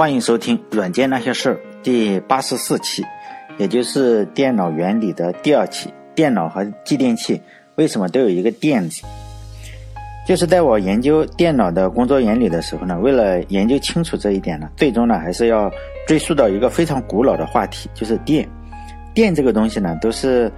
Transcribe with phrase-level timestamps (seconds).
[0.00, 3.04] 欢迎收听《软件那些事儿》第八十四期，
[3.58, 5.92] 也就是电脑原理的第二期。
[6.14, 7.38] 电脑和继电器
[7.74, 9.02] 为什么都有一个“电”字？
[10.26, 15.70] 就是在我研究电脑的工作原理的时候呢，为了研究清楚这一点呢，最终呢还是要
[16.06, 18.48] 追溯到一个非常古老的话题，就是电。
[19.12, 20.50] 电这个东西呢，都是，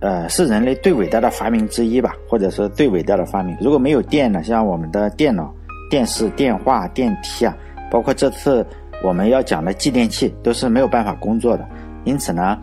[0.00, 3.56] 呃，是人类最伟大的发明之一吧，或者说最伟大的发明。
[3.60, 5.54] 如果没有电呢，像我们的电脑、
[5.88, 7.56] 电视、电话、电梯啊，
[7.90, 8.66] 包括这次
[9.02, 11.66] 我们要讲的继电器，都是没有办法工作的。
[12.04, 12.58] 因此呢，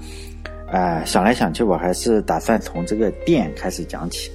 [0.72, 4.32] 呃，想来想去，我还是打算从这个电开始讲起。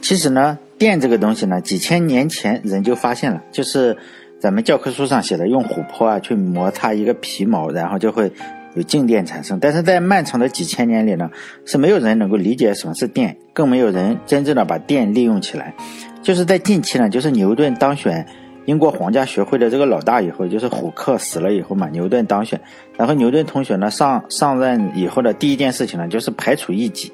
[0.00, 3.96] 其实呢，电这个东西呢，几千年前人就发现了，就是
[4.38, 8.32] 咱们教科书上写的，用琥珀啊去摩擦一个皮毛，然后就会。
[8.76, 11.28] 有静电产生，但是在漫长的几千年里呢，
[11.64, 15.74] 是没有人能够理解什么是电，更没有人真正的把电利用起来。
[16.22, 18.24] 就是在近期呢，就是牛顿当选
[18.70, 22.60] 英国皇家学会的这个老大以后，就是虎克死了以后嘛，牛顿当选，
[22.96, 27.12] 然后牛顿同学呢上上任以后的第一件事情呢，就是排除异己，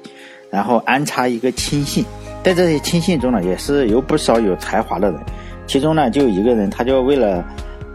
[0.51, 2.05] 然后安插一个亲信，
[2.43, 5.19] 在这些亲信中呢，也是有不少有才华的人，
[5.65, 7.43] 其中呢就有一个人，他就为了。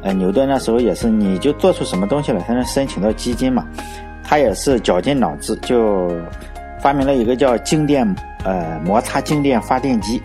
[0.04, 3.64] 呃，牛顿那时候也是，你就做出什么东西来才能申请到基金嘛？
[4.24, 6.10] 他也是绞尽脑汁，就
[6.80, 8.04] 发明了一个叫静电
[8.42, 10.20] 呃摩擦静电发电机，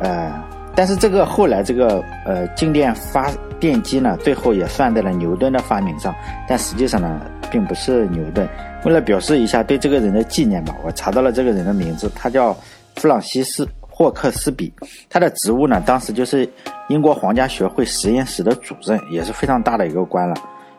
[0.00, 0.32] 呃，
[0.74, 6.14] 但是这个后来这个呃静电发电机呢，最后也算在了牛顿的发明上，
[6.48, 8.48] 但实际上呢，并不是牛顿。
[8.84, 12.56] 为了表示一下对这个人的纪念吧，我查到了这个人的名字，他叫
[12.96, 13.68] 弗朗西斯。
[13.92, 14.72] 霍克斯比，
[15.10, 16.48] 他的职务呢，当时就是
[16.88, 20.34] 英国皇家学会实验室的主任，也是非常大的一个官了。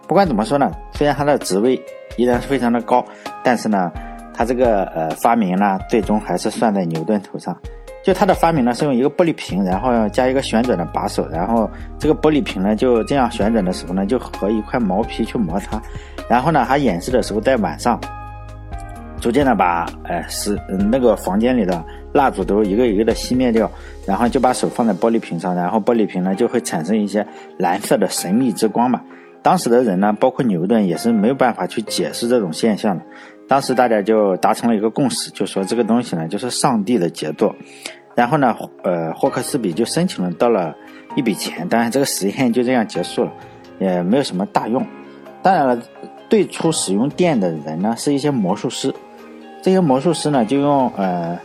[0.08, 1.80] 不管怎么说呢，虽然他的职位
[2.18, 3.06] 依然是非常的高，
[3.44, 3.92] 但是呢，
[4.34, 7.56] 他这个呃发明呢，最终还是算在牛顿头上。
[8.04, 15.82] 就他的发明呢，是用一个玻璃瓶，然后加一个旋转的把手，然后这个玻璃瓶呢就这样旋转的时候呢，就和一块毛皮去摩擦，
[16.30, 18.00] 然后呢，他演示的时候在晚上，
[19.20, 20.60] 逐渐的把呃是
[20.92, 21.84] 那个房间里的。
[22.14, 23.72] 蜡烛都一个一个的熄灭掉，
[24.06, 27.26] 然后就把手放在玻璃瓶上，然后玻璃瓶呢就会产生一些
[27.58, 29.00] 蓝色的神秘之光嘛。
[29.42, 33.06] 当时的人呢，包括牛顿也是没有办法去解释这种现象的。
[33.52, 37.54] 当时大家就达成了一个共识，就说这个东西呢就是上帝的杰作。
[38.16, 40.74] 然后呢，呃，霍克斯比就申请了到了
[41.18, 43.32] 一笔钱，当然这个实验就这样结束了，
[43.78, 44.82] 也没有什么大用。
[45.42, 45.78] 当然了，
[46.30, 48.94] 最初使用电的人呢是一些魔术师，
[49.62, 51.38] 这些魔术师呢就用呃。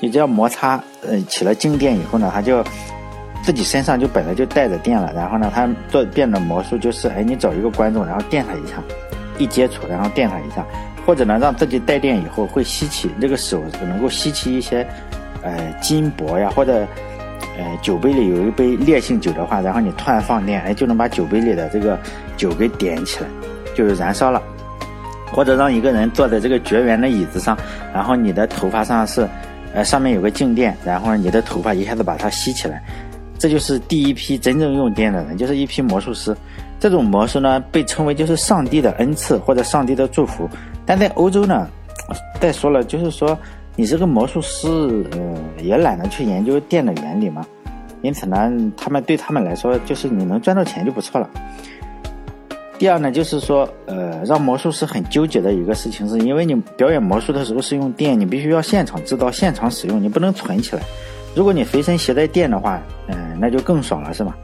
[0.00, 2.64] 你只要摩擦，呃，起了静电以后呢，他就
[3.44, 5.12] 自己身上就本来就带着电了。
[5.14, 8.82] 然后呢，他做变的魔术就是，哎，你找一个观众，然后电他一下，
[9.38, 10.66] 一接触，然后电他一下，
[11.06, 14.86] 或者呢，让自己带电以后会吸起这个手能够吸起一些，
[15.42, 16.86] 呃，金箔呀，或者，
[17.58, 21.98] 呃，酒杯里有一杯烈性酒的话，然后你突然放电，哎，就能把酒杯里的这个
[22.36, 23.26] 酒给点起来，
[23.74, 24.42] 就是燃烧了。
[25.32, 27.56] 或者让一个人坐在这个绝缘的椅子上，
[27.94, 29.28] 然后你的头发上是。
[29.74, 32.82] 呃，上面有个静电，然后你的头发一下子把它吸起来，
[33.38, 36.36] 这就是第一批真正用电的人，就是一批魔术师。
[36.78, 40.46] 这种魔术呢，被称为就是上帝的恩赐或者上帝的祝福。
[40.84, 41.68] 但在欧洲呢，
[42.40, 43.38] 再说了，就是说
[43.76, 44.68] 你这个魔术师，
[45.12, 47.44] 呃，也懒得去研究电的原理嘛，
[48.02, 51.28] 因此呢，他们对他们来说，就是你能赚到钱就不错了。
[52.78, 60.82] 第二呢，就是说，呃，让魔术师很纠结的一个事情，是因为你表演魔术的时候是用电，你必须要现场制造、现场使用，你不能存起来。
[61.34, 64.36] 如果你随身携带电的话，嗯，那就更爽了，是吧？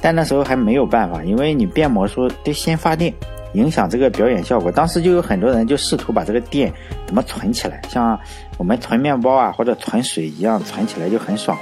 [0.00, 3.12] 但那时候还没有办法，因为你变魔术得先发电，
[3.54, 4.70] 影响这个表演效果。
[4.70, 6.72] 当时就有很多人就试图把这个电
[7.06, 8.16] 怎么存起来，像
[8.58, 11.58] 我们存面包啊或者存水一样，存起来就很爽。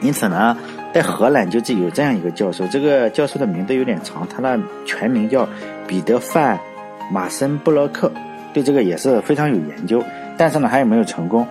[0.00, 0.56] 因此呢。
[0.94, 4.56] 在荷兰就是有这样一个教授，这个教授的名字有点长，他的
[4.86, 5.44] 全名叫
[5.88, 6.56] 彼得范
[7.10, 8.12] 马森布洛克，
[8.52, 10.00] 对这个也是非常有研究，
[10.36, 11.44] 但是呢，还有没有成功？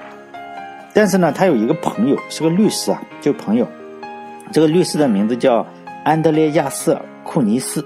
[0.93, 3.67] 但是呢，他有一个朋友是个律师啊，就朋友，
[4.53, 5.67] 这个律师的名字叫
[6.05, 7.85] 安德烈亚瑟库尼斯，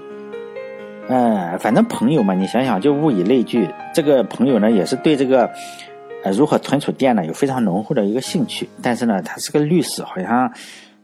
[1.08, 5.50] 嗯，反正朋友嘛，你想想就物以类聚，这个朋友呢也是对这个
[6.22, 10.52] 呃如何存储电呢有非常浓厚的一个兴趣，但是呢，他是个律师，好像。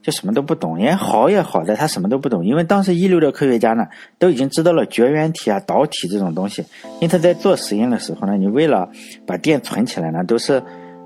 [0.05, 3.87] 就什么都不懂，也好也好在他什么都不懂，因为当时一流的科学家呢
[4.19, 6.63] 都已经知道了绝缘体啊、导体这种东西，
[7.01, 8.87] 因此在做实验的时候呢，你为了
[9.27, 10.63] 把电存起来呢，都是，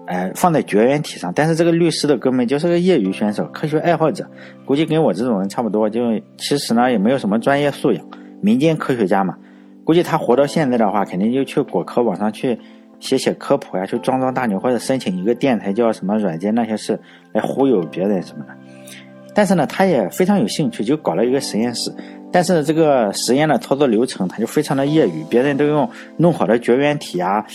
[0.08, 1.32] 呃，放在绝缘体上。
[1.32, 4.28] 但是这个律师的哥们就是个业余选手，科学爱好者，
[4.64, 8.04] 估计跟我这种人差不多，就其实呢也没有什么专业素养，
[8.40, 9.36] 民间科学家嘛，
[9.84, 12.58] 估计他活到现在的话，肯定就去果壳网上去
[13.00, 17.00] 写写科普呀，去装装大牛，或者申请一个电台叫什么软件那些事
[17.32, 18.54] 来忽悠别人什么的。
[19.34, 21.94] 但是呢，他也非常有兴趣，就搞了一个实验室。
[22.30, 27.46] 但是这个实验的操作流程，他就非常的业余，别人都用弄好的绝缘体啊，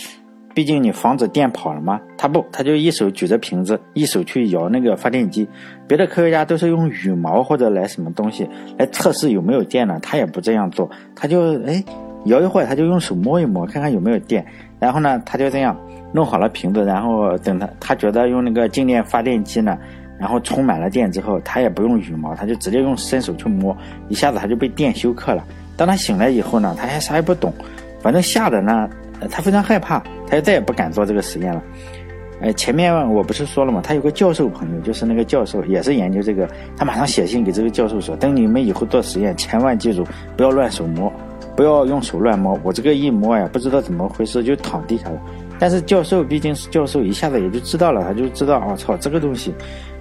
[0.54, 5.48] 毕竟你防止电跑了嘛，他不，他就一手举着瓶子，一手去摇那个发电机。
[5.88, 8.48] 别的科学家都是用羽毛或者来什么东西
[8.78, 11.82] 来测试有没有电呢，他也不这样做，他就哎
[12.26, 14.46] 摇一会儿，他就用手摸一摸，看看有没有电。
[14.78, 15.76] 然后呢，他就这样
[16.12, 19.76] 弄好了瓶子，然后等他他觉得用那个静电发电机呢。
[20.16, 23.76] 然后充满了电之后，他也不用羽毛，他就直接用伸手去摸，
[24.08, 25.44] 一下子他就被电休克了。
[25.76, 27.52] 当他醒来以后呢，他还啥也不懂，
[28.00, 28.88] 反正吓得呢，
[29.30, 31.62] 他非常害怕，他就再也不敢做这个实验了。
[32.40, 33.80] 呃，前面我不是说了吗？
[33.82, 40.04] 他有个教授朋友，就是那个教授也是研究这个，他马上写信给这个教授说：“等你们以后做实验，千万记住
[40.36, 41.10] 不要乱手摸，
[41.56, 42.58] 不要用手乱摸。
[42.62, 45.20] 我这个一摸呀，不知道怎么回事就躺地下了。
[45.58, 49.54] 但是教授毕竟是教授，一下子也就知道了，他就知道，我操，这个东西。”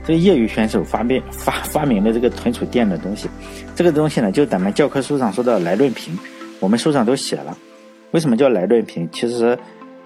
[0.05, 3.29] 这个业余选手发明发发明的这个存储电的东西，
[3.73, 6.13] 这个东西呢，就咱们教科书上说的莱顿瓶，
[6.59, 7.57] 我们书上都写了。
[8.13, 9.09] 为什么叫莱顿瓶？
[9.11, 9.57] 其实，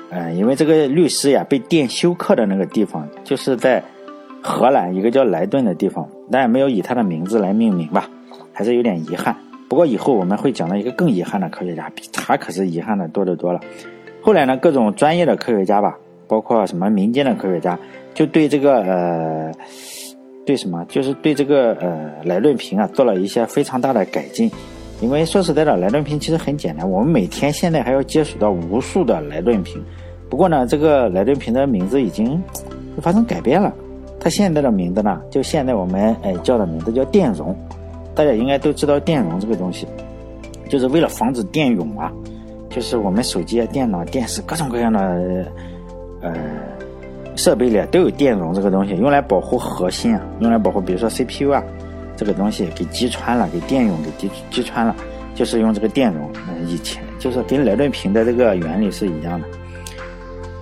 [0.10, 3.84] 呃，因为这个律师呀被电休克的那个地方，就是在
[4.42, 8.10] 荷兰一个叫莱顿的地方，但也没有以他的名字来命名吧，
[8.54, 9.36] 还是有点遗憾。
[9.70, 13.60] 不过以后我们会讲到一个更遗憾的科学家，比他可是遗憾的多得多了。
[14.22, 17.78] 后来呢，各种专业的科学家吧，包括什么民间的科学家。
[18.14, 19.52] 就对这个呃，
[20.46, 24.50] 对什么，就是对这个呃莱顿瓶啊做了一些非常大的改进，
[25.00, 29.84] 因为说实在的，莱顿瓶其实很简单，我们每天现在还要接触到无数的莱顿瓶。
[30.30, 32.42] 不过呢，这个莱顿瓶的名字已经
[33.02, 33.74] 发生改变了，
[34.20, 37.56] 它现在的名字呢，就现在我们哎叫的名字叫电容。
[38.16, 39.88] 大家应该都知道电容这个东西，
[40.68, 42.12] 就是为了防止电涌啊，
[42.70, 45.46] 就是我们手机啊、电脑、电视各种各样的
[46.22, 46.34] 呃。
[47.36, 51.64] 设备里都有电容这个东西，用来保护核心啊，用来保护，比如说 CPU 啊，
[52.18, 54.94] 这个东西给击穿了，给电涌给击击穿了，
[55.34, 56.30] 就是用这个电容。
[56.50, 59.48] 嗯，以前就是跟莱顿瓶的这个原理是一样的。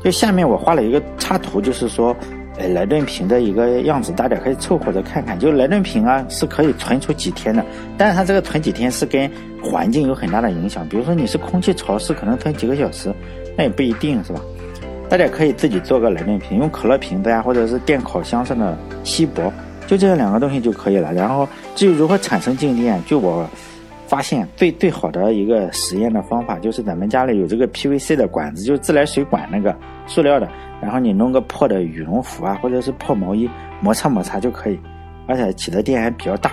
[0.03, 2.15] 就下面我画了一个插图，就是说，
[2.57, 5.39] 呃，莱顿瓶的一个样子，大家可以凑合着看看。
[5.39, 7.65] 就莱顿瓶啊，是可以存储几天的，
[7.97, 9.27] 但是它这个存几天是跟
[9.63, 10.87] 环境有很大的影响。
[10.87, 13.11] 比如说你是空气潮湿，可能存几个小时，
[13.57, 14.39] 那也不一定是吧？
[15.09, 19.51] 大家可以自己做个莱顿瓶，用可乐瓶子呀，或者是电烤箱上的锡箔，
[19.87, 21.13] 就这两个东西就可以了。
[21.13, 23.47] 然后至于如何产生静电，就我
[24.07, 30.47] 发现最最好的一个实验的方法，就是咱们家里有这个 PVC 的管子，就是自来水管那个塑料的，
[30.81, 33.49] 然后你弄个破的羽绒服啊，或者是破毛衣，
[33.81, 34.79] 摩擦摩擦就可以，
[35.27, 36.51] 而且起的电还比较大。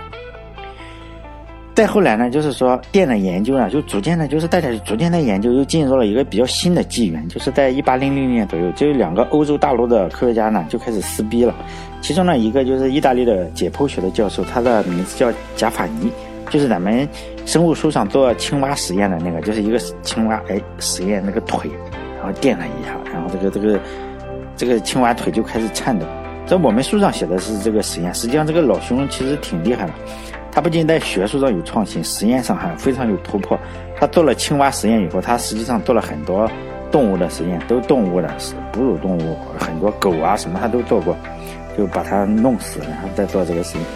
[1.74, 11.54] 再后来呢，就是说电的研究呢，就逐渐的，就是大家逐渐的研究，又进入了一个比较新的纪元，就是在一八零零年左右，就有两个欧洲大陆的科学家呢，就开始撕逼了。
[12.02, 16.12] 其中呢，一个就是意大利的解剖学的教授，他的名字叫贾法尼，
[16.50, 17.08] 就是咱们
[17.46, 21.70] 生物书上做青蛙实验的那个，就是一个青蛙，哎，实验那个腿，
[22.18, 23.80] 然后电了一下，然后这个这个
[24.56, 26.04] 这个青蛙腿就开始颤抖。
[26.44, 29.92] 在我们书上写的是这个实验，实际上这个老兄其实挺厉害的。
[30.52, 33.58] 他不仅在学术上有创新，实验上还非常有突破。
[33.98, 36.46] 他做了青蛙实验以后，他实际上做了很多
[36.90, 41.16] 动物的实验，都动物的，是哺乳动物，很多狗啊什么他都做过，
[41.76, 43.86] 就把它弄死，然后再做这个实验。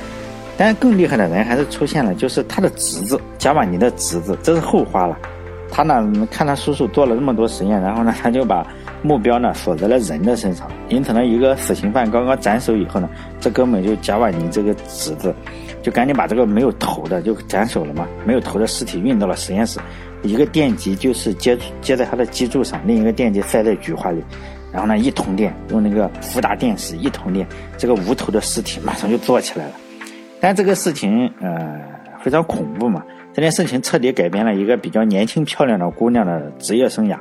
[0.56, 5.18] 但是更厉害的人还是出现了，就是他的侄子贾瓦尼的侄子，这是后话了。
[5.70, 8.66] 他呢看他叔叔做了那么多实验，然后呢他就把
[9.02, 10.66] 目标呢锁在了人的身上。
[10.88, 13.10] 因此呢，一个死刑犯刚刚斩首以后呢，
[13.40, 15.34] 这哥们就贾瓦尼这个侄子。
[15.86, 19.78] 就赶紧把这个没有头的就斩首了嘛，没有头的尸体运到了实验室，
[20.24, 24.20] 一个电极就是接接在他的脊柱上，另一个电极塞在菊花里，
[24.72, 27.46] 然后呢一通电，用那个福达电池一通电，
[27.78, 29.74] 这个无头的尸体马上就做起来了。
[30.40, 31.80] 但这个事情呃
[32.20, 37.16] 非常恐怖嘛，这件事情彻底改变了一个比较年轻漂亮的姑娘的职业生涯，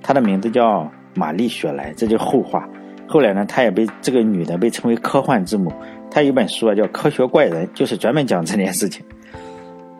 [0.00, 2.64] 她的名字叫玛丽雪莱，这就后话。
[3.06, 5.72] 后来呢，她也被这个女的被称为科幻之母。
[6.10, 9.04] 他有本书啊，叫《科学怪人》，就是专门讲这件事情。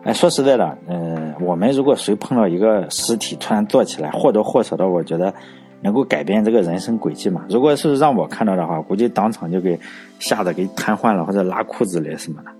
[0.03, 5.33] 哎，说实在的，嗯，我们如果谁碰到一个尸体突然坐起来，或多或少的，我觉得
[5.81, 7.43] 能够改变这个人生轨迹嘛。
[7.49, 9.77] 如果是让我看到的话，估计当场就给
[10.19, 12.51] 吓得给瘫痪了，或者拉裤子了什么的。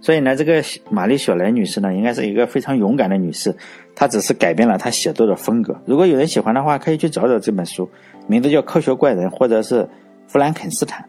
[0.00, 3.54] 所以呢，这个玛丽雪莱女士呢，应该是一个非常勇敢的女士。
[3.94, 5.76] 她只是改变了她写作的风格。
[5.86, 7.88] 如果有人喜欢的话，可以去找找这本书，
[8.26, 9.82] 名字叫《科学怪人》，或者是
[10.26, 11.02] 《弗兰肯斯坦》。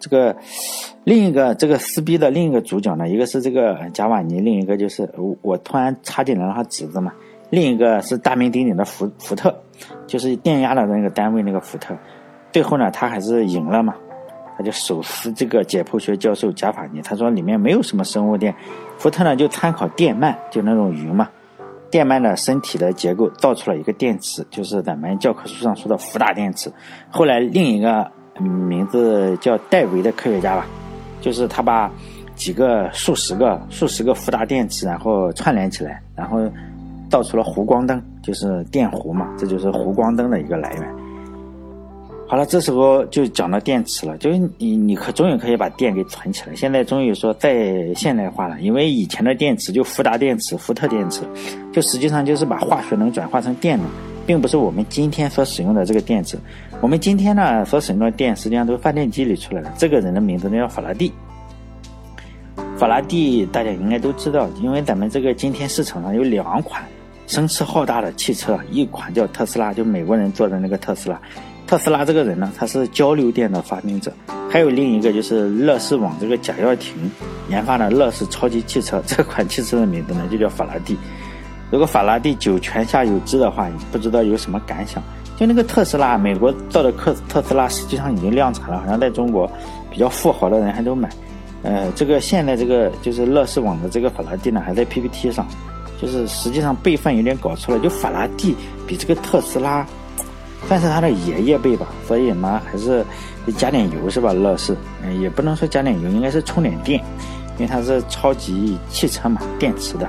[0.00, 0.36] 这个
[1.02, 5.10] 另一个这个撕逼的另一个主角呢，一个是这个贾瓦尼，另一个就是
[5.42, 7.12] 我突然插进来了他侄子嘛，
[7.50, 9.52] 另一个是大名鼎鼎的福福特，
[10.06, 11.96] 就是电压的那个单位那个福特，
[12.52, 13.96] 最后呢他还是赢了嘛，
[14.58, 18.52] 他就手撕这个解剖学教授贾法尼，他说里面没有什么生物电。
[18.98, 21.28] 福特呢就参考电鳗，就那种鱼嘛，
[21.92, 26.68] 电鳗的身体的结构造出了一个电池，就是咱们教科书上说的福大电池。
[27.08, 28.10] 后来另一个
[28.40, 30.66] 名字叫戴维的科学家吧，
[31.20, 31.88] 就是他把
[32.34, 36.40] 几个数十个数十个福大电池，然后串联起来，然后
[37.08, 41.07] 造出了弧光灯，就是电弧嘛，这就是弧光灯的一个来源。
[42.30, 46.54] 好了，这时候就讲到电池了，就是你你可终于可以把电给存起来。
[46.54, 51.22] 现在终于说再现代化了，因为以前的电池就福达电池、福特电池，
[51.72, 53.86] 就实际上就是把化学能转化成电能，
[54.26, 56.38] 并不是我们今天所使用的这个电池。
[56.82, 59.72] 我们今天呢所使用的电实际上都是发电机里出来的。
[59.78, 61.10] 这个人的名字呢叫法拉第。
[62.76, 66.84] 法拉第大家应该都知道，因为咱们这个今天市场上有两款
[67.26, 71.18] 声势浩大的汽车，一款叫特斯拉，就美国人做的那个特斯拉。
[71.68, 74.10] 特斯拉这个人呢，他是交流电的发明者，
[74.50, 76.94] 还有另一个就是乐视网这个贾跃亭
[77.50, 80.96] 研发的乐视超级汽车，这款汽车的名字呢就叫法拉第。
[81.70, 85.02] 如果法拉第酒泉下有知的话，不知道有什么感想？
[85.36, 89.46] 就那个特斯拉，美国造的特特斯拉实际上已经量产了，好像在中国
[89.90, 91.10] 比较富豪的人还都买。
[91.62, 95.46] 呃，这个现在这个就是乐视网的这个法拉第呢，还在 PPT 上，
[96.00, 98.56] 就是实际上辈分有点搞错了，就法拉第
[98.86, 99.86] 比这个特斯拉。
[100.66, 103.04] 算是他的爷爷辈吧，所以嘛，还是
[103.56, 104.32] 加点油是吧？
[104.32, 107.02] 乐视，嗯，也不能说加点油，应该是充点电，
[107.56, 110.06] 因为它是超级汽车嘛，电池的。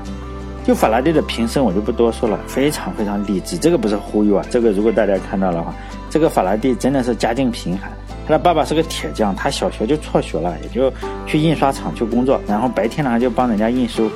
[0.66, 5.74] 就法拉第的瓶身我就不多说了，非常非常励志，这个不是忽悠啊，这个如果大家看到的话，
[6.10, 7.90] 这个法拉第真的是家境贫寒，
[8.28, 10.92] 他的爸爸是个铁匠，他小学就辍学了，也就
[11.26, 14.12] 去印刷厂去工作，然后白天呢就帮人家印书，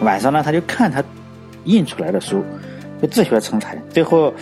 [0.00, 1.02] 晚上呢他就看他
[1.64, 2.42] 印出来的书，
[3.02, 4.32] 就自学成才，最后，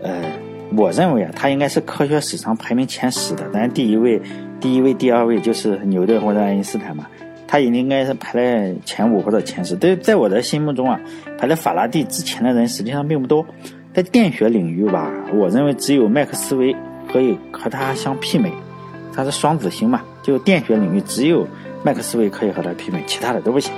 [0.00, 0.41] 呃。
[0.76, 4.20] 我认为啊，他应该是科学史上排名前十的，但第一位、
[4.60, 7.06] 第一位、第二位就是牛顿或者爱因斯坦嘛，
[7.46, 9.76] 他也应该是排在前五或者前十。
[9.76, 11.00] 对，在我的心目中啊，
[11.38, 13.44] 排在法拉第之前的人实际上并不多。
[13.92, 16.74] 在电学领域吧，我认为只有麦克斯韦
[17.12, 18.50] 可以和他相媲美，
[19.14, 21.46] 他是双子星嘛，就电学领域只有
[21.84, 23.70] 麦克斯韦可以和他媲美，其他的都不行。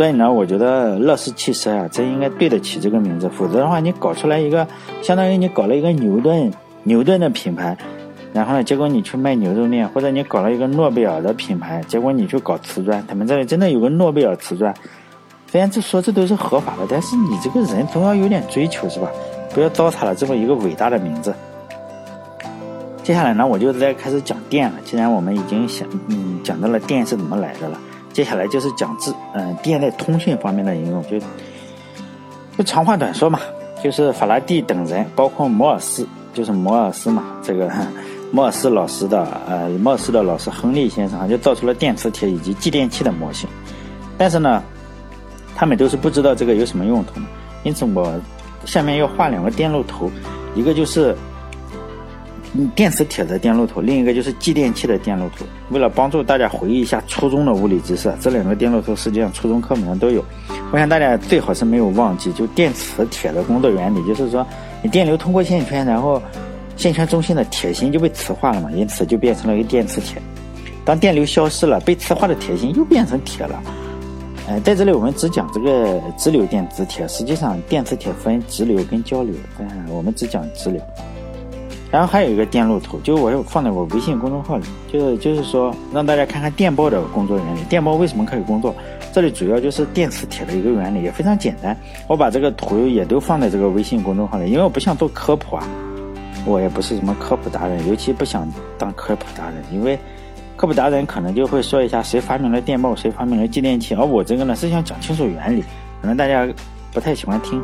[0.00, 3.28] 所以呢，我觉得乐视汽车啊，真应该对得起这个名字。
[3.28, 4.66] 否则的话，你搞出来一个，
[5.02, 6.50] 相当于你搞了一个牛顿，
[6.84, 7.76] 牛顿的品牌，
[8.32, 13.04] 然后呢，结果你去卖牛肉面，或者你搞了一个诺贝尔的品牌，结果你去搞瓷砖。
[13.06, 14.74] 他们这里真的有个诺贝尔瓷砖，
[15.48, 19.10] 虽然这说这都是合法的，但是你这个人总要有点追求是吧？
[19.52, 21.34] 不要糟蹋了这么一个伟大的名字。
[23.02, 24.78] 接下来呢，我就再开始讲电了。
[24.82, 27.78] 既然我们已经想，嗯，讲到了电是怎么来的了。
[28.12, 31.18] 接下来就是讲智，嗯，电在通讯方面的应用，就
[32.58, 33.38] 就长话短说嘛，
[33.82, 37.70] 就是法拉第等人，包括摩尔斯，就是摩尔斯嘛，这个
[38.32, 43.48] 摩尔斯老师的，呃，摩尔斯的老师亨利先生就造出了电磁铁以及继电器的模型，
[44.18, 44.62] 但是呢，
[45.54, 47.20] 他们都是不知道这个有什么用途，
[47.62, 48.12] 因此我
[48.64, 50.10] 下面要画两个电路图，
[50.54, 51.16] 一个就是。
[52.52, 55.44] 嗯，电磁铁的电路图，另一个就是继电器的电路图。
[55.70, 60.24] 为了帮助大家回忆一下初中的物理知识，这两个电路图实际上初中课本上都有。
[60.72, 64.44] 我想大家最好是没有忘记，就电磁铁的工作原理，就是说
[64.82, 66.20] 你电流通过线圈，然后
[66.76, 70.20] 线圈中心的铁芯就被磁化了嘛，因此就变成了一个电磁铁。
[70.84, 73.62] 当电流消失了，被磁化的铁芯又变成铁了。
[74.48, 80.82] 呃，在这里我们只讲这个直流电磁铁，实际上电磁铁分直流跟交流，嗯，我们只讲直流。
[81.90, 87.60] 然后还有一个电路图，就我放在我微信公众号里，就是就是说让大家看看电报的工作原理。
[87.64, 88.74] 电报为什么可以工作？
[89.12, 91.76] 这里主要就是电磁铁的一个原理，也非常简单。
[92.06, 95.66] 我把这个图也都放在这个微信公众号里，因为我不想做科普啊，
[96.46, 99.98] 我也不是什么科普达人，尤其不想当科普达人，因为
[100.56, 105.64] 科普达人可能就会说一下谁发明了电报，谁发明了继电器，而我这个呢是想讲清楚原理，
[106.00, 106.46] 可能大家
[106.92, 107.60] 不太喜欢听。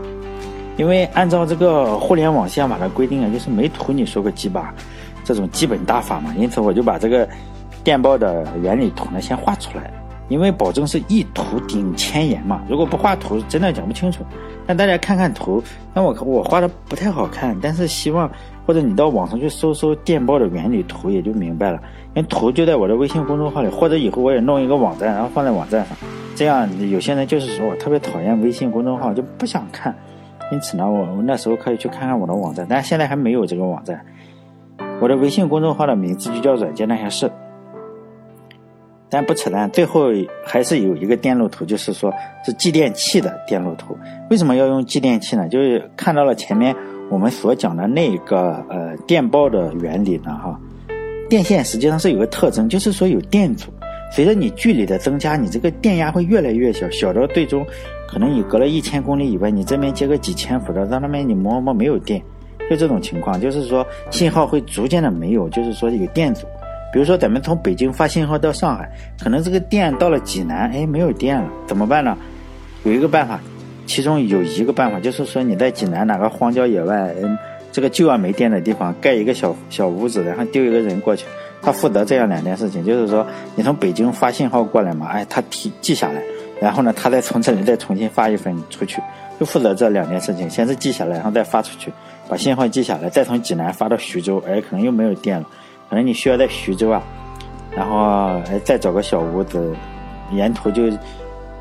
[0.77, 4.75] 因为按照这个互联网宪法的规定啊，就是没图你说个鸡巴，
[5.25, 6.35] 这种基本大法嘛。
[6.39, 7.29] 因此我就把这个
[7.83, 9.91] 电报的原理图呢先画出来，
[10.29, 12.63] 因为保证是一图顶千言嘛。
[12.69, 14.25] 如果不画图，真的讲不清楚。
[14.67, 15.63] 让大家看看图，
[15.95, 18.29] 那我我画的不太好看，但是希望
[18.67, 21.81] 或者你到网上去搜搜电报的原理图，也就明白了。
[22.15, 25.97] 因为图就在我的微信公众号里，或者以后我也弄一个网站，然后放在网站上。
[26.35, 29.95] 这样有些人就是说我特别讨厌微信公众号，就不想看。
[30.53, 34.01] 因此呢，我我那时候可以去看看我的网站，但现在还没有这个网站。
[35.01, 37.31] 我的微信公众号的名字就叫“软件那些事”。
[39.09, 40.09] 但不扯淡，最后
[40.45, 42.13] 还是有一个电路图，就是说
[42.45, 43.97] 是继电器的电路图。
[44.31, 45.49] 为什么要用继电器呢？
[45.49, 46.75] 就是看到了前面
[47.09, 50.61] 我们所讲的那个呃电报的原理呢，哈，
[51.29, 53.73] 电线实际上是有个特征，就是说有电阻。
[54.13, 57.65] 随着你距离的增加，你这个电压会越来越小，小到最终
[58.09, 62.23] 可能你隔了一千公里以外，你这边接个几千伏的，到那边你摸摸没有电，
[62.71, 66.47] 就这种情况，就是说信号会逐渐的没有，就是说有电阻。
[66.93, 68.89] 比如说咱们从北京发信号到上海，
[69.23, 72.17] 可能这个电到了济南，哎，没有电了，怎么办呢？
[72.85, 73.41] 有一个办法，
[73.87, 77.37] 其中有一个办法就是说你在济南哪个荒郊野外，嗯，
[77.73, 81.27] 这个就要没电的地方盖一个小小屋子，然后丢一个人过去。
[81.61, 86.23] 他负责这样两件事情，就是说，你从北京发信号过来嘛，哎，他提记下来，
[86.61, 89.03] 然后呢，他再从这里再重新发一份出去，
[89.39, 91.93] 就负责这两件事情，先是记下来，然后再发出去，
[92.29, 95.47] 把信号记下来，再从济南发到徐州，哎，可能又没有电了，
[95.91, 97.03] 可能你需要在徐州啊，
[97.71, 99.75] 然后哎再找个小屋子，
[100.33, 100.91] 沿途就，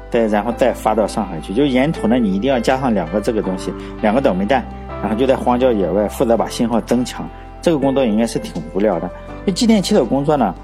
[0.09, 4.63] 再然后再发到上海去，就沿途呢，你一定要加上两个这个东西，两个倒霉蛋，
[5.01, 7.29] 然后就在荒郊野外负责把信号增强，
[7.61, 9.09] 这个工作应该是挺无聊的。
[9.45, 10.55] 这继电器的工作呢，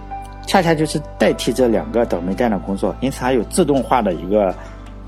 [0.47, 4.53] 恰恰就是代替这两个倒霉蛋的工作，因此它有自动化的一个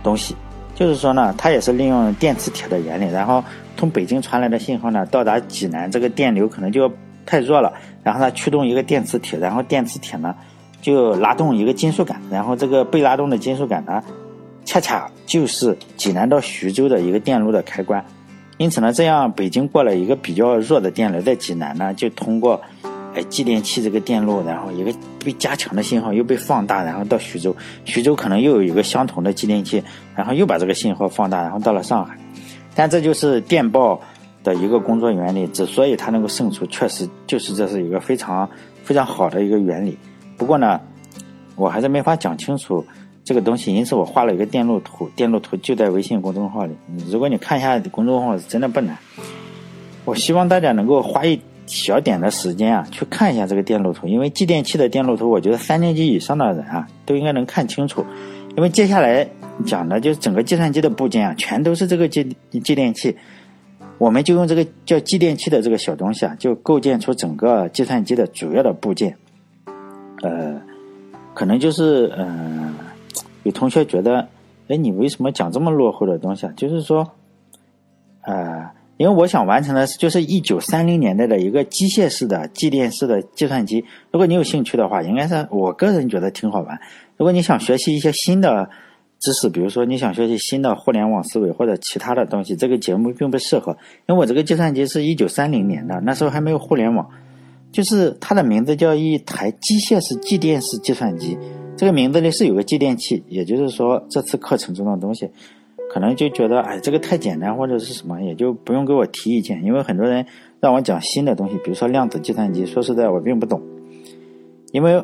[0.01, 0.33] 东西，
[0.73, 3.43] 就是说呢，它也是利用电磁铁的原理，然后
[3.75, 6.89] 从北京传来的信号呢，到达济南，这个电流可能就
[7.25, 7.73] 太弱了，
[8.03, 10.33] 然后它驱动一个电磁铁，然后电磁铁呢
[10.81, 14.01] 就拉动一个金属杆，然后这个被拉动的金属杆呢，
[14.63, 18.05] 恰恰就是济南到徐州的一个电路的开关，
[18.57, 22.61] 因此呢，这样北京过来一个比较弱的电流，在济南呢就通过。
[23.15, 24.91] 哎，继电器这个电路，然后一个
[25.23, 27.55] 被加强的信号又被放大，然后到徐州，
[27.85, 29.83] 徐州可能又有一个相同的继电器，
[30.15, 32.17] 然后又把这个信号放大，然后到了上海。
[32.75, 34.01] 但这就是电报
[34.43, 38.49] 的一个工作原理，之所以它能够胜出，确实就是这是一个非常
[38.83, 39.95] 非常好的一个原理。
[40.35, 40.81] 不过呢，
[41.55, 42.83] 我还是没法讲清楚
[43.23, 46.73] 这个东西，因此我画了一个电路图，电路图就在微信公众号里。
[47.11, 48.97] 如果你看一下公众号，真的不难。
[50.03, 51.39] 我希望大家能够花一。
[51.65, 58.05] 小点的时间啊，去看一下这个电路图，因为继电器的电路图，我觉得三年级以上的人啊都应该能看清楚。
[58.55, 59.27] 因为接下来
[59.65, 63.17] 讲的就是整个计算机的部件啊，全都是这个继继电器，
[63.97, 69.17] 我们就用这个叫继电器的这个小东西啊，就构建出整个计算机的主要的部件。
[70.21, 70.61] 呃，
[71.33, 72.75] 可能就是嗯，
[73.43, 74.27] 有同学觉得，
[74.67, 76.53] 哎，你为什么讲这么落后的东西啊？
[76.55, 77.09] 就是说，
[78.21, 78.69] 呃。
[79.03, 83.83] 因为我想完成的，就是一九三零年代的一个机械式的继电式的计算机。
[84.11, 86.79] 如果你有兴趣的话，应该是我个人觉得挺好玩。
[87.17, 88.69] 如果你想学习一些新的
[89.19, 93.75] 知识，比如说你想学习新的互联网思维或者其他的东西，这个节目并不适合。
[94.07, 97.05] 因为我这个计算机是一九三零年的，那时候还没有互联网，
[97.73, 101.37] 就是它的名字叫一台机械式继电式计算机。
[101.75, 105.29] 这个名字里是有个继电器，也就是说这次课程中的东西。
[105.93, 109.63] 可能就觉得哎，这个太简单或者是什么，也就不用给我提意见。
[109.63, 110.25] 因为很多人
[110.59, 113.61] 让我讲新的东西，比如说量子计算机，说实在我并不懂。
[114.71, 115.03] 因为，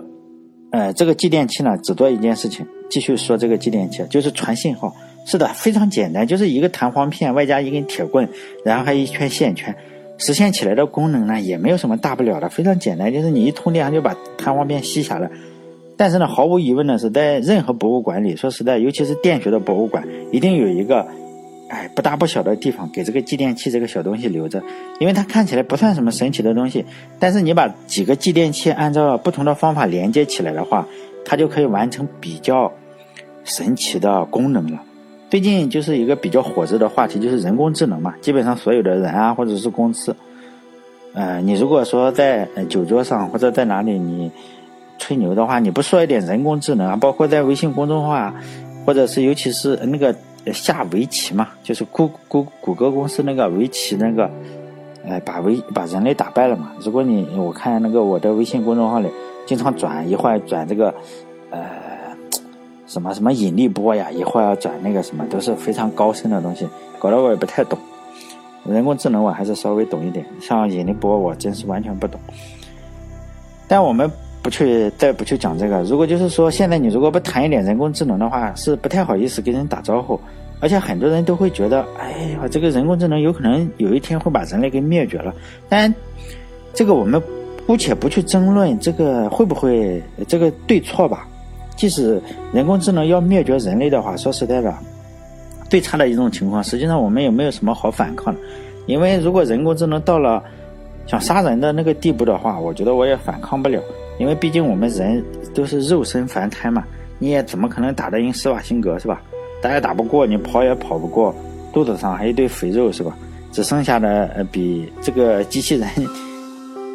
[0.71, 2.65] 呃，这个继电器呢，只做一件事情。
[2.89, 4.95] 继续说这个继电器，就是传信号。
[5.27, 8.27] 是的，非常简单，就是一个弹簧片外加一根铁棍，
[8.65, 9.75] 然后还一圈线圈，
[10.17, 15.29] 实现起来的功能呢，也没有什么大不了的，非常简单，就是你一通电它就把弹簧片吸下来。
[15.99, 21.05] 但是呢，毫无疑问的是，在任何博物馆里，说实在，尤其是电学的博物馆，一定有一个，
[21.67, 24.63] 哎，不大不小的地方给这个继电器这个小东西留着，
[25.01, 26.85] 因为它看起来不算什么神奇的东西，
[27.19, 30.87] 但是你把几个继电器按照不同的方法连接起来的话，
[31.25, 32.71] 它就可以完成比较
[33.43, 34.79] 神奇的功能了。
[35.29, 40.15] 最近就是一个比较火热的话题，就是人工智能嘛，基本上所有的人啊，或者是公司，
[41.13, 44.31] 呃，你如果说在酒桌上或者在哪里，你。
[44.99, 46.95] 吹牛的话，你不说一点人工智能啊？
[46.95, 48.35] 包括在微信公众号啊，
[48.85, 50.13] 或者是尤其是那个
[50.53, 54.29] 下围棋嘛，就是谷谷谷歌公司那个围棋那个，
[55.03, 56.73] 呃，把围把人类打败了嘛。
[56.81, 59.09] 如果你我看那个我的微信公众号里，
[59.47, 60.93] 经常转一会儿转这个，
[61.49, 61.61] 呃，
[62.85, 66.67] 什么什么引力波呀，一会儿要转那个什么，都是非常高深的东西，
[66.99, 67.79] 搞得我也不太懂。
[68.65, 72.19] 人工智能我还是稍微懂一点，像引力波我真是完全不懂。
[73.67, 74.11] 但我们。
[74.41, 75.83] 不去，再不去讲这个。
[75.83, 80.19] 如果就是说，现在你如果不谈一点人工智能的话，是不太好意思跟人打招呼。
[80.61, 85.33] 而且很多人都会觉得，哎呀，这个人工智能有可能有一天会把人类给灭绝了。
[85.69, 85.93] 但
[86.73, 87.21] 这个我们
[87.65, 91.25] 姑且不去争论这个会不会这个对错吧。
[91.77, 92.21] 即使
[92.51, 94.73] 人工智能要灭绝人类的话，说实在的，
[95.69, 98.39] 最差的一种情况，实际上我们也没有什么好反抗的。
[98.85, 100.43] 因为如果人工智能到了
[101.07, 103.81] 想杀人的那个地步的话，我觉得我也反抗不了。
[104.19, 105.23] 因为毕竟我们人
[105.55, 106.83] 都是肉身凡胎嘛，
[107.17, 109.19] 你也怎么可能打得赢施瓦辛格是吧？
[109.61, 111.33] 打也打不过，你跑也跑不过，
[111.73, 113.17] 肚子上还一堆肥肉是吧？
[113.51, 115.89] 只剩下的呃比这个机器人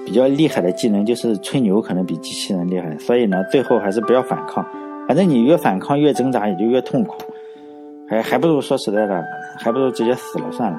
[0.07, 2.97] 比较厉害的技能就是吹牛，可能比机器人厉害。
[2.99, 4.65] 所以呢，最后还是不要反抗，
[5.09, 7.17] 反正你越反抗越挣扎，也就越痛苦。
[8.09, 9.25] 还还不如说实在的，
[9.59, 10.79] 还不如直接死了算了。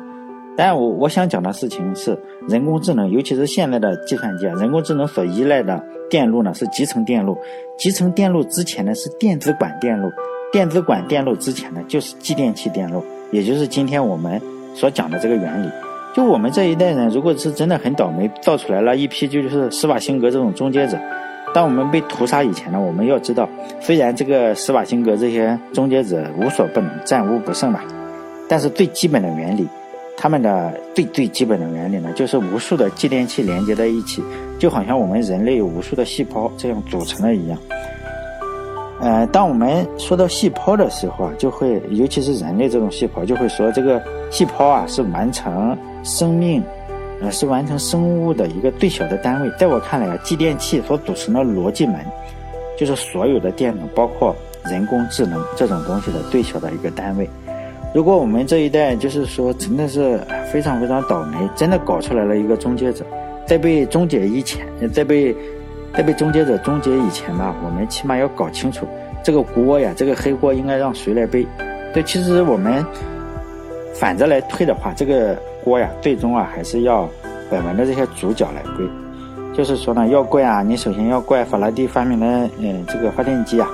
[0.58, 7.38] 但我我想讲的事情是，人工智能，尤其是现在的计算机啊，人工智能所依赖的电路呢是集成电路，
[7.78, 10.10] 集成电路之前呢是电子管电路，
[10.52, 14.42] 电子管电路之前呢就是继电器电路，也就是今天我们
[14.74, 15.70] 所讲的这个原理。
[16.14, 20.98] 就我们这一代人，如果是真的很倒霉，造出来了一批就是施瓦辛格这种终结者。
[21.54, 23.50] 当我们被屠杀以前呢，我们要知道，
[23.82, 27.84] 虽然这个施瓦辛格这些终结者无所不能、战无不胜吧，
[28.48, 29.68] 但是最基本的原理，
[30.18, 34.24] 他们的最最基本的原理呢，就是无数的继电器连接在一起，
[34.58, 37.58] 就好像我们人类有无数的细胞这样组成的一样。
[39.02, 44.02] 呃，当我们说到细胞的时候啊，就会，尤其是人类这种细胞，就会说这个
[44.32, 46.64] 细胞啊是完成生命。
[47.22, 49.50] 呃，是完成生物的一个最小的单位。
[49.58, 51.96] 在我看来啊，继电器所组成的逻辑门，
[52.78, 57.30] 就是所有的电脑，包括人工智能这种东西的最小的一个单位。
[57.96, 60.20] 如果我们这一代就是说真的是
[60.52, 63.06] 非常非常倒霉，真的搞出来了一个终结者，
[63.48, 65.34] 在被终结以前，在被
[65.94, 68.86] 在被终结者终结以前吧，我们起码要搞清楚
[69.24, 71.48] 这个锅呀，这个黑锅应该让谁来背。
[71.94, 72.86] 对，其实我们
[73.94, 75.34] 反着来推的话，这个。
[75.64, 77.10] 锅呀，最终啊还是要
[77.50, 78.88] 本文的这些主角来背。
[79.52, 82.28] 就是说呢，要怪啊，你首先要怪法拉第发明的
[82.60, 83.68] 嗯这个发电机啊，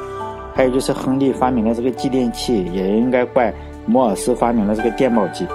[0.55, 3.53] 还有就是亨利发明的这个继电器，也应该怪
[3.85, 5.45] 摩尔斯发明了这个电报机。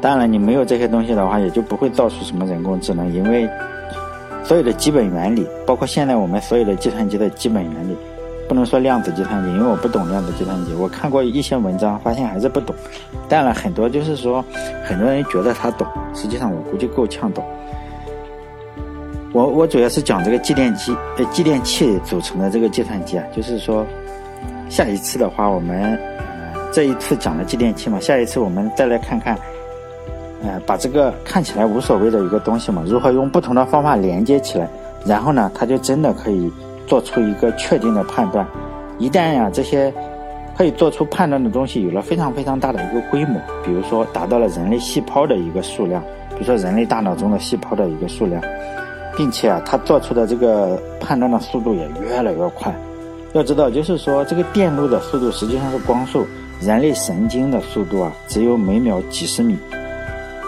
[0.00, 3.48] 当然，你没有这些东西的话，也就不会造出什么人工智能，因为
[4.44, 7.96] 所有的基本原理，包括现在我们所有的计算机的基本原理。
[8.48, 10.74] 不能说量子计算机，因为我不懂量子计算机。
[10.74, 12.74] 我看过一些文章，发现还是不懂。
[13.26, 14.44] 当然，很多就是说，
[14.84, 17.42] 很多人觉得他懂，实际上我估计够呛懂。
[19.32, 23.86] 我我主要是讲这个继电机，呃，继电器组成的这个计算机啊，就是说，
[24.68, 25.98] 下一次的话，我们
[26.72, 29.38] 这一次讲了继电器嘛，下一次我们再来看看，
[30.42, 34.68] 呃，把这个看起来无所谓的一个东西嘛，如何用不同的方法连接起来，
[35.06, 36.50] 然后呢，它就真的可以。
[36.84, 38.46] 做出一个确定的判断，
[38.98, 39.90] 一旦呀这些
[40.58, 48.42] 可以做出判断的东西有了非常非常大的一个规模，比如说达到了人类细胞的一个数量，比如说人类大脑中的细胞的一个数量，
[49.16, 52.74] 并且啊它做出的这个判断的速度也越来越快。
[53.32, 56.26] 要知道，就是说这个电路的速度实际上是光速，
[56.64, 59.58] 人类神经的速度啊只有每秒几十米。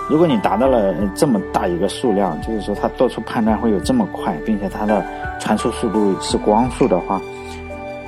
[0.08, 5.04] 如果你达到了这么大一个数量，就是说它做出判断会有这么快，并且它的
[5.40, 7.20] 传输速度是光速的话，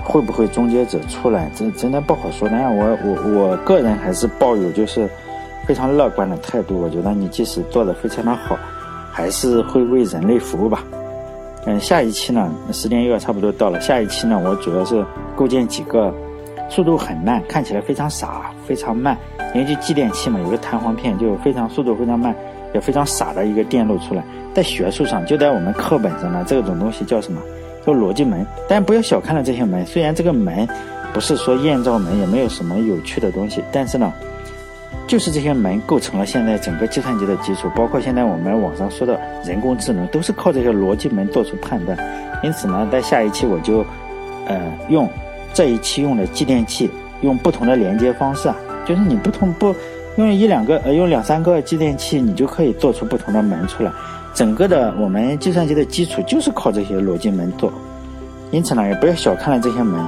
[0.05, 1.51] 会不会终结者出来？
[1.55, 2.49] 真真的不好说。
[2.51, 5.09] 但是我我我个人还是抱有就是
[5.66, 6.79] 非常乐观的态度。
[6.79, 8.59] 我觉得你即使做的非常的好，
[9.11, 10.85] 还是会为人类服务吧。
[11.64, 13.81] 嗯，下一期呢，时间又要差不多到了。
[13.81, 15.03] 下一期呢，我主要是
[15.35, 16.14] 构建几个
[16.69, 19.17] 速度很慢，看起来非常傻、非常慢。
[19.55, 22.35] 因为就继电器嘛，有个弹簧片，就非常速度非常慢，
[22.75, 24.23] 也非常傻的一个电路出来。
[24.53, 27.41] 在学术上，就在我们课本上呢，这种东西叫什么？
[27.85, 28.45] 叫逻辑门。
[28.69, 30.69] 但不要小看了这些门，虽然这个门
[31.15, 34.13] 不是说验照门，也没有什么有趣的东西，但是呢，
[35.07, 41.97] 就是这些门构成了现在整个计算机的基础，包括现在我们网上说的人工智能，都是靠这些逻辑门做出判断。
[42.43, 43.85] 因此呢，在下一期我就，
[44.47, 45.09] 呃，用
[45.57, 46.90] 这一期用的继电器，
[47.23, 48.55] 用不同的连接方式啊。
[48.85, 49.75] 就是你不同不
[50.16, 53.90] 用一两个呃用两三个继电器，你就可以做出不同的门出来。
[54.35, 57.73] 整个的我们计算机的基础就是靠这些逻辑门做。
[58.51, 59.99] 因此呢，也不要小看了这些门。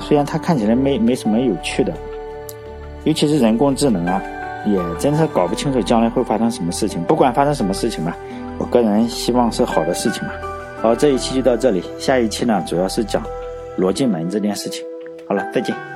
[0.00, 1.92] 虽然它看起来没没什么有趣的，
[3.04, 4.20] 尤其是人工智能啊，
[4.66, 7.00] 也真是搞不清楚将来会发生什么事情。
[7.04, 8.16] 不管发生什么事情吧，
[8.58, 10.30] 我个人希望是好的事情嘛。
[10.82, 13.22] 好，这一期就到这里，下一期呢主要是讲
[13.78, 14.85] 逻辑门这件事情。
[15.26, 15.95] 好了，再见。